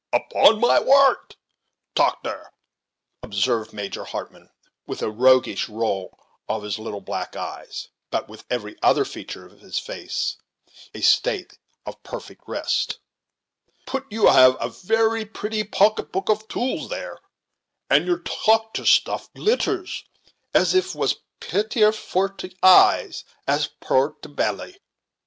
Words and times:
"Upon 0.11 0.59
my 0.59 0.79
wort, 0.79 1.35
toctor," 1.95 2.47
observed 3.21 3.71
Major 3.71 4.03
Hartmann, 4.03 4.49
with 4.87 5.03
a 5.03 5.11
roguish 5.11 5.69
roll 5.69 6.17
of 6.49 6.63
his 6.63 6.79
little 6.79 7.01
black 7.01 7.35
eyes, 7.35 7.89
but 8.09 8.27
with 8.27 8.43
every 8.49 8.75
other 8.81 9.05
feature 9.05 9.45
of 9.45 9.59
his 9.59 9.77
face 9.77 10.37
in 10.91 11.01
a 11.01 11.03
state 11.03 11.59
of 11.85 12.01
perfect 12.01 12.45
rest, 12.47 12.97
"put 13.85 14.11
you 14.11 14.25
have 14.25 14.57
a 14.59 14.69
very 14.69 15.23
pretty 15.23 15.63
pocket 15.63 16.11
book 16.11 16.29
of 16.29 16.47
tools 16.47 16.89
tere, 16.89 17.19
and 17.87 18.07
your 18.07 18.21
toctor 18.23 18.87
stuff 18.87 19.31
glitters 19.35 20.03
as 20.55 20.73
if 20.73 20.95
it 20.95 20.95
was 20.95 21.17
petter 21.39 21.91
for 21.91 22.27
ter 22.27 22.49
eyes 22.63 23.23
as 23.47 23.69
for 23.87 24.15
ter 24.23 24.29
pelly." 24.33 24.77